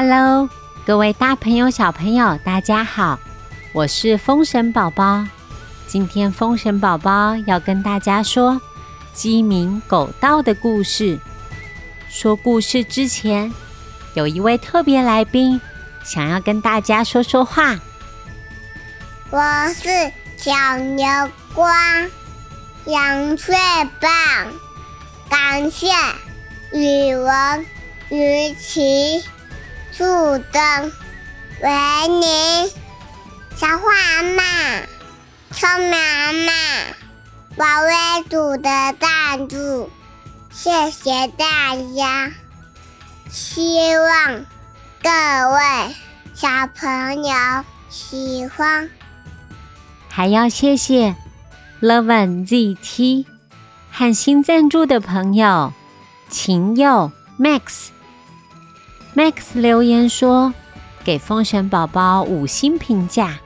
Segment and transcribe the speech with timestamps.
[0.00, 0.48] Hello，
[0.86, 3.18] 各位大朋友、小朋友，大家好，
[3.72, 5.26] 我是风神宝宝。
[5.88, 8.62] 今天风神宝宝要跟大家说
[9.12, 11.18] 鸡鸣狗盗的故事。
[12.08, 13.52] 说故事之前，
[14.14, 15.60] 有一位特别来宾
[16.04, 17.76] 想要跟大家说说话。
[19.30, 19.40] 我
[19.74, 19.88] 是
[20.36, 21.08] 小牛
[21.52, 21.74] 光，
[22.84, 23.56] 杨翠
[24.00, 24.12] 棒，
[25.28, 25.88] 感谢
[26.72, 27.66] 语文
[28.10, 29.24] 于琪。
[29.98, 30.92] 树灯，
[31.60, 32.72] 维尼，
[33.56, 34.42] 小花阿妈，
[35.50, 36.52] 聪明妈，
[37.56, 39.90] 宝贝组的赞助，
[40.52, 42.30] 谢谢大家。
[43.28, 44.46] 希望
[45.02, 45.96] 各位
[46.32, 47.34] 小朋友
[47.88, 48.88] 喜欢。
[50.08, 51.16] 还要谢谢
[51.80, 53.26] Leven ZT
[53.90, 55.72] 和新赞助的朋友
[56.28, 57.88] 秦佑 Max。
[59.18, 60.54] Max 留言说
[61.02, 63.40] ：“给风神宝宝五星评价，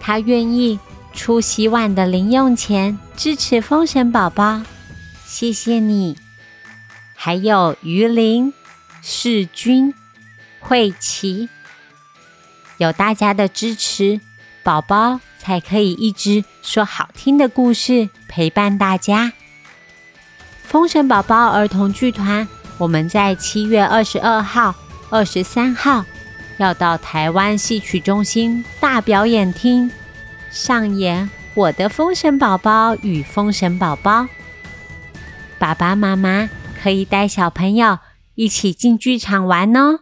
[0.00, 0.80] 他愿意
[1.12, 4.62] 出洗碗的零用钱支持风神宝宝，
[5.24, 6.18] 谢谢你。”
[7.14, 8.52] 还有鱼鳞、
[9.00, 9.94] 世君、
[10.58, 11.48] 慧琪，
[12.78, 14.20] 有大家的支持，
[14.64, 19.32] 宝宝才可以一直说好听的故事陪伴大家。
[20.64, 22.48] 风神宝宝儿童剧团。
[22.82, 24.74] 我们在七月二十二号、
[25.08, 26.04] 二十三号
[26.58, 29.88] 要到台湾戏曲中心大表演厅
[30.50, 34.22] 上演《我的封神宝宝与封神宝宝》。
[35.60, 36.50] 爸爸妈妈
[36.82, 38.00] 可以带小朋友
[38.34, 40.00] 一起进剧场玩哦。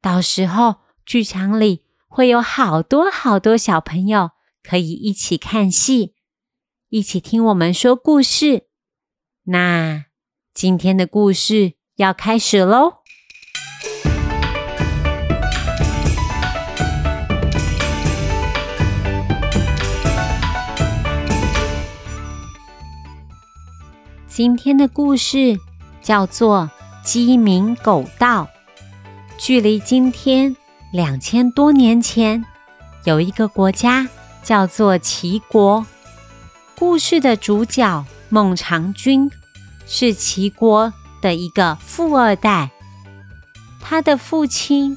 [0.00, 4.30] 到时候剧场里会有好多好多小朋友
[4.62, 6.14] 可以一起看戏，
[6.88, 8.68] 一起听我们说故事。
[9.44, 10.07] 那。
[10.58, 12.94] 今天的故事要开始喽！
[24.26, 25.60] 今天的故事
[26.02, 26.68] 叫做
[27.06, 28.42] 《鸡鸣狗盗》。
[29.38, 30.56] 距离今天
[30.92, 32.44] 两千多年前，
[33.04, 34.08] 有一个国家
[34.42, 35.86] 叫做齐国。
[36.76, 39.30] 故事的主角孟尝君。
[39.90, 42.70] 是齐国的一个富二代，
[43.80, 44.96] 他的父亲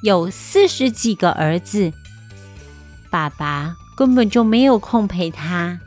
[0.00, 1.92] 有四十几个儿子，
[3.10, 5.80] 爸爸根本就没有空陪他，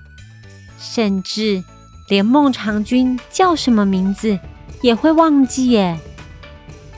[0.78, 1.64] 甚至
[2.10, 4.38] 连孟尝君叫什么名字
[4.82, 5.98] 也会忘记耶。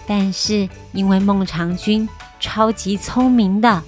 [0.08, 2.10] 但是因为孟尝君
[2.40, 3.84] 超级聪明的，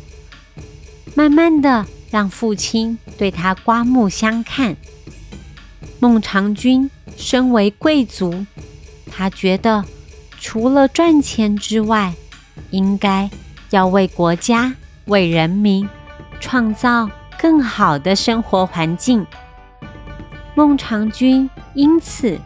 [1.15, 4.77] 慢慢的让父亲对他刮目相看。
[5.99, 6.91] 孟尝君。
[7.17, 8.45] 身为贵族，
[9.11, 9.83] 他觉得
[10.39, 12.13] 除了赚钱之外，
[12.71, 13.29] 应该
[13.71, 14.73] 要为国家、
[15.05, 15.87] 为人民
[16.39, 17.09] 创造
[17.39, 19.25] 更好的生活环境。
[20.55, 22.39] 孟尝君因此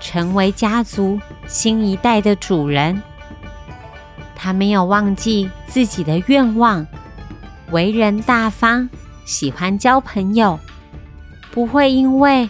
[0.00, 3.02] 成为家族新一代的主人。
[4.34, 6.86] 他没有忘记自己的愿望，
[7.70, 8.88] 为人大方，
[9.24, 10.58] 喜欢交朋友，
[11.50, 12.48] 不会因为。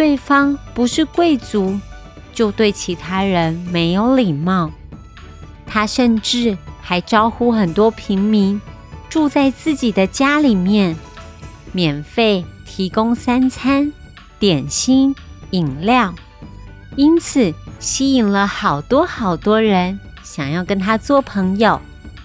[0.00, 1.78] 对方不是贵族，
[2.32, 4.70] 就对其他人没有礼貌。
[5.66, 8.58] 他甚至还招呼很多平民
[9.10, 10.96] 住在自己的家里面，
[11.72, 13.92] 免费提供三餐、
[14.38, 15.14] 点心、
[15.50, 16.14] 饮料，
[16.96, 21.78] 因此吸引了好多好多人想要跟他做朋友。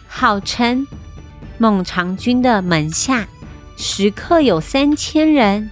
[0.08, 0.88] 号称
[1.58, 3.28] 孟尝君的门下
[3.76, 5.72] 食客有三千人。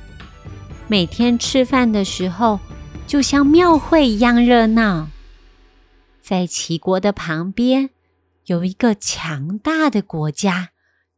[0.94, 2.60] 每天吃饭的时候，
[3.08, 5.10] 就像庙会一样热闹。
[6.22, 7.90] 在齐国的旁边，
[8.46, 10.70] 有一个强大的国家，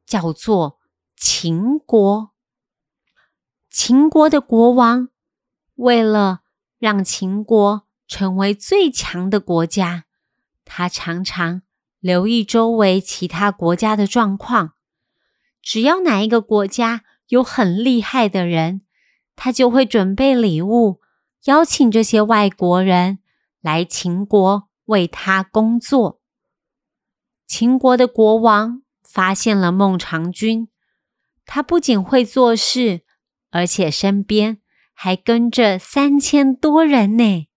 [0.05, 0.79] 叫做
[1.17, 2.31] 秦国。
[3.69, 5.09] 秦国的国王
[5.75, 6.43] 为了
[6.79, 10.05] 让秦国成为最强的国家，
[10.63, 11.63] 他常常
[11.99, 14.75] 留意周围其他国家的状况。
[15.61, 18.83] 只要哪一个国家有很厉害的人，
[19.35, 21.01] 他就会准备礼物，
[21.45, 23.19] 邀请这些外国人
[23.61, 26.21] 来秦国为他工作。
[27.45, 30.67] 秦国的国王发现了孟尝君，
[31.45, 33.01] 他不仅会做事，
[33.51, 34.61] 而且身边
[34.93, 37.47] 还跟着三千多人呢。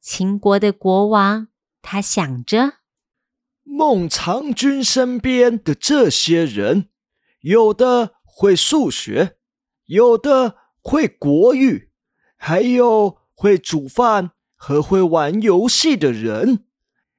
[0.00, 1.48] 秦国的国王
[1.80, 2.74] 他想着，
[3.62, 6.90] 孟尝君身边的这些人，
[7.40, 9.37] 有的会数学。
[9.88, 11.90] 有的会国语，
[12.36, 16.66] 还有会煮饭和会玩游戏的人，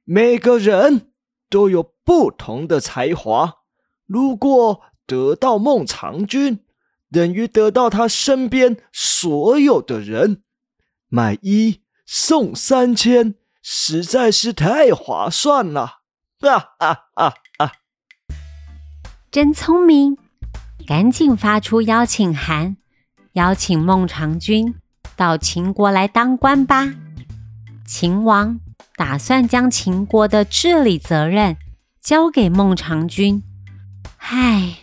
[0.04, 1.12] 每个人
[1.48, 3.58] 都有不同的才华。
[4.06, 6.64] 如果得到孟尝君，
[7.10, 10.44] 等于得到他身边所有的人，
[11.08, 16.02] 买一送三千，实在是太划算了！
[16.38, 17.72] 哈哈哈哈！
[19.30, 20.16] 真聪明，
[20.86, 22.76] 赶紧发出邀请函，
[23.34, 24.74] 邀请孟尝君
[25.16, 26.92] 到秦国来当官吧。
[27.86, 28.58] 秦王
[28.96, 31.56] 打算将秦国的治理责任
[32.00, 33.42] 交给孟尝君。
[34.18, 34.78] 唉，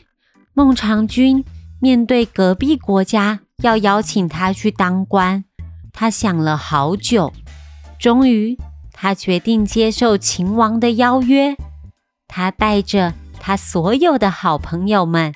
[0.54, 1.44] 孟尝君。
[1.80, 5.46] 面对隔壁国家要邀请他去当官，
[5.94, 7.32] 他想了好久，
[8.00, 8.58] 终于
[8.92, 11.56] 他决定接受秦王的邀约。
[12.28, 15.36] 他带着他所有的好朋友们，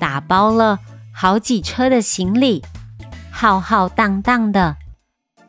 [0.00, 0.80] 打包了
[1.14, 2.64] 好几车的行李，
[3.30, 4.78] 浩浩荡荡的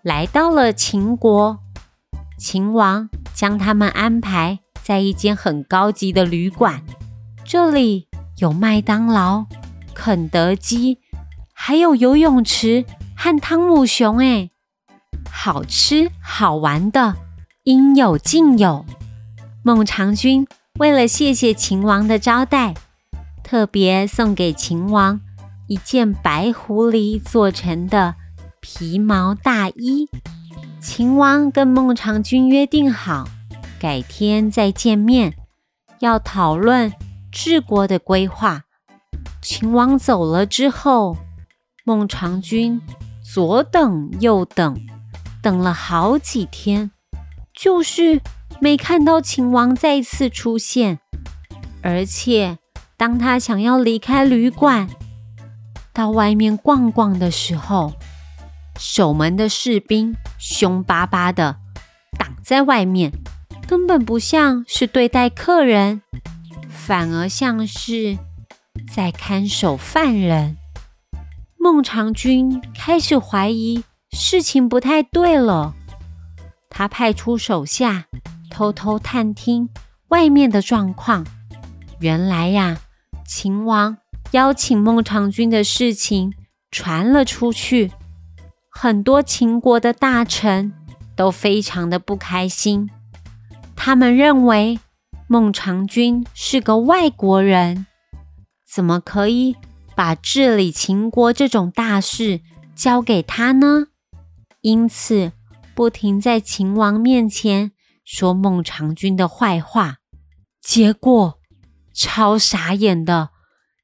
[0.04, 1.58] 来到了秦国。
[2.38, 6.84] 秦王将他们安排在一间很高级的旅馆，
[7.46, 8.08] 这里
[8.38, 9.46] 有麦当劳。
[9.94, 11.00] 肯德基，
[11.54, 14.50] 还有游泳池和汤姆熊，哎，
[15.30, 17.16] 好吃好玩的
[17.64, 18.86] 应有尽有。
[19.64, 20.48] 孟尝君
[20.80, 22.74] 为了谢谢秦王的招待，
[23.52, 25.20] 特别送给秦王
[25.68, 28.16] 一件白狐狸做成的
[28.62, 30.08] 皮毛大衣。
[30.80, 33.28] 秦王跟孟尝君约定好，
[33.78, 35.36] 改天再见面，
[36.00, 36.94] 要讨论
[37.30, 38.64] 治国的规划。
[39.42, 41.18] 秦王走了之后，
[41.84, 42.82] 孟尝君
[43.22, 44.80] 左等右等，
[45.44, 46.90] 等了好几天，
[47.54, 48.22] 就是
[48.62, 51.00] 没看到秦王再次出现。
[51.82, 52.58] 而且，
[53.02, 54.88] 当他想要离开旅馆，
[55.92, 57.94] 到外面逛逛的时候，
[58.78, 61.58] 守门的士兵凶巴巴的
[62.20, 63.12] 挡在外面，
[63.68, 66.04] 根本不像是对待客人，
[66.70, 68.20] 反而像是……
[68.94, 70.58] 在看守犯人，
[71.58, 75.74] 孟尝君开始怀疑事情不太对了。
[76.70, 78.06] 他派出手下
[78.52, 79.70] 偷偷探听
[80.10, 81.26] 外面的状况。
[82.00, 82.78] 原来呀，
[83.34, 83.98] 秦王
[84.32, 86.34] 邀请孟尝君的事情
[86.70, 87.90] 传了出去，
[88.70, 90.74] 很多秦国的大臣
[91.16, 92.90] 都非常的不开心。
[93.74, 94.82] 他们认为
[95.28, 97.88] 孟尝君是个外国人。
[98.70, 99.56] 怎么可以
[99.96, 102.42] 把治理秦国这种大事
[102.76, 103.88] 交给他呢？
[104.60, 105.32] 因此，
[105.74, 107.72] 不停在秦王面前
[108.04, 110.00] 说孟尝君的坏话。
[110.62, 111.40] 结果，
[111.94, 113.30] 超傻眼的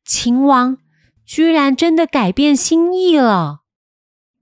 [0.06, 0.78] 秦王
[1.26, 3.62] 居然真的改变心意了。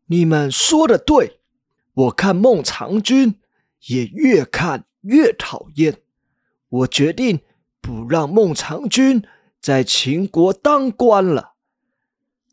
[0.07, 1.39] 你们说的对，
[1.93, 3.39] 我看孟尝君
[3.87, 6.01] 也越看越讨厌。
[6.69, 7.41] 我决定
[7.81, 9.23] 不让孟尝君。
[9.61, 11.55] 在秦国当官了，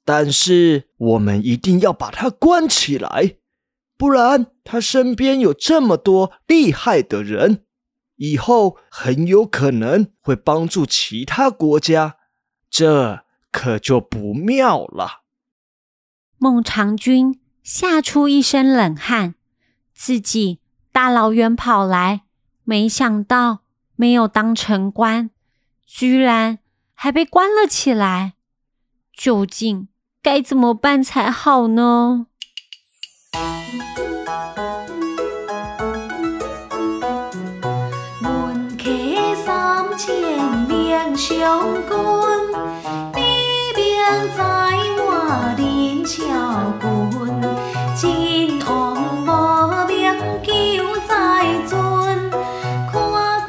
[0.02, 3.36] 但是我们一定要把他关起来，
[3.98, 7.66] 不然他身边有这么多厉害的人，
[8.22, 12.18] 以后很有可能会帮助其他国家，
[12.70, 15.22] 这可就不妙了。
[16.38, 19.34] 孟尝君吓出一身冷汗，
[19.92, 20.60] 自己
[20.92, 22.22] 大老远跑来，
[22.62, 23.62] 没想到
[23.96, 25.30] 没有当成官，
[25.84, 26.60] 居然。
[26.94, 28.34] 还被关了起来，
[29.12, 29.88] 究竟
[30.22, 32.28] 该怎么办才好呢？
[41.22, 41.94] 相公，
[43.12, 43.20] 地
[43.76, 44.42] 边在
[44.98, 46.18] 我林桥
[46.80, 47.40] 棍，
[47.94, 50.12] 金王无名
[50.42, 50.50] 求
[51.06, 51.12] 在
[51.68, 52.28] 尊，
[52.90, 52.92] 看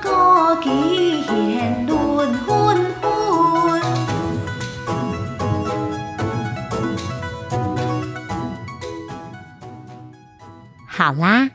[0.03, 2.77] 过几现轮昏。
[10.85, 11.49] 好啦，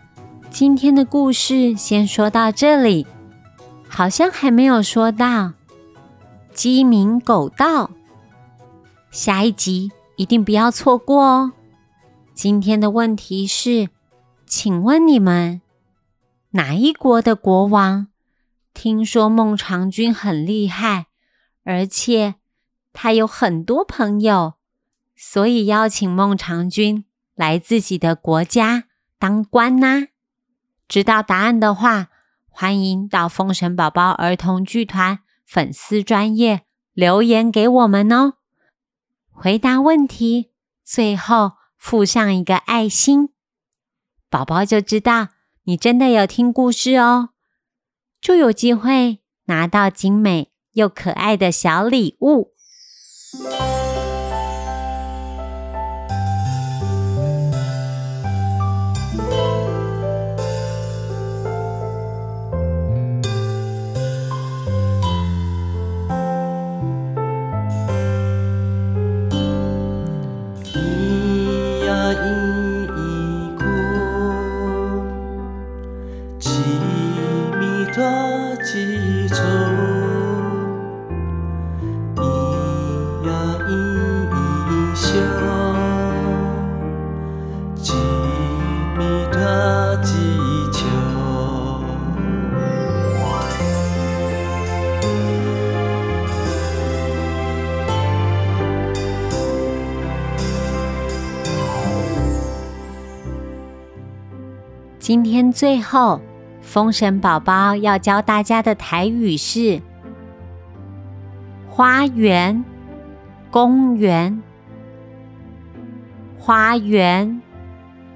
[0.50, 3.06] 今天的故事先说到这里，
[3.88, 5.52] 好像还没有说到
[6.58, 7.92] 鸡鸣狗盗，
[9.12, 11.52] 下一集一定不要错过哦。
[12.34, 13.90] 今天的问题是，
[14.44, 15.62] 请问你们
[16.50, 18.08] 哪一国的国王
[18.74, 21.06] 听说孟尝君很厉害，
[21.62, 22.34] 而且
[22.92, 24.54] 他有很多朋友，
[25.14, 27.04] 所以邀请孟尝君
[27.36, 28.86] 来自己的国家？
[29.20, 30.08] 当官呐？
[30.88, 32.08] 知道答案的话，
[32.48, 38.34] 欢迎到封神宝宝儿童剧团粉丝专业留言给我们哦。
[39.32, 40.50] 回答问题，
[40.84, 43.30] 最后附上一个爱心，
[44.28, 45.28] 宝宝就知道
[45.62, 47.30] 你真的有听故事哦。
[48.20, 52.52] 就有机会拿到精美又可爱的小礼物。
[104.98, 106.20] 今天最后，
[106.60, 109.80] 风神宝宝要教大家的台语是：
[111.68, 112.64] 花园、
[113.50, 114.42] 公园、
[116.36, 117.40] 花园、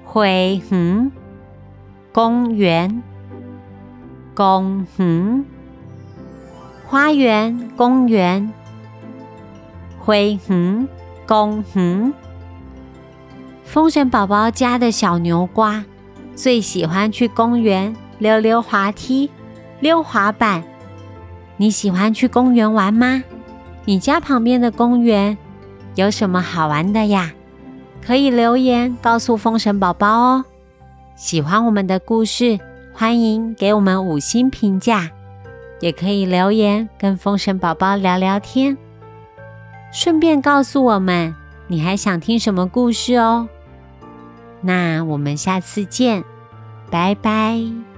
[0.03, 1.11] 回园、
[2.11, 3.01] 公园、
[4.35, 5.45] 公园、
[6.85, 8.53] 花园、公园、
[9.99, 10.87] 回园、
[11.25, 12.13] 公园。
[13.63, 15.83] 风神宝宝家的小牛瓜。
[16.35, 19.29] 最喜欢去公园溜溜滑梯、
[19.79, 20.63] 溜滑板。
[21.57, 23.23] 你喜欢去公园玩吗？
[23.85, 25.37] 你家旁边的公园
[25.95, 27.31] 有什么好玩的呀？
[28.05, 30.45] 可以留言告诉风神宝宝哦。
[31.15, 32.59] 喜欢我们的故事，
[32.93, 35.09] 欢迎给我们五星评价，
[35.79, 38.77] 也可以留言跟风神宝宝聊聊天，
[39.93, 41.33] 顺便告诉我们
[41.67, 43.47] 你还想听什么故事哦。
[44.63, 46.23] 那我们下次见，
[46.89, 47.92] 拜拜。